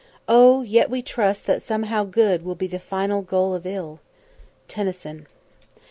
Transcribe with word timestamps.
"Oh, 0.27 0.63
yet 0.63 0.89
we 0.89 1.03
trust 1.03 1.45
that 1.45 1.61
somehow 1.61 2.05
good 2.05 2.43
Will 2.43 2.55
be 2.55 2.65
the 2.65 2.79
final 2.79 3.21
goal 3.21 3.53
of 3.53 3.67
ill." 3.67 3.99
TENNYSON. 4.67 5.27